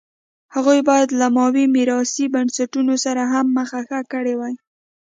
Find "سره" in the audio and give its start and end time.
3.05-3.21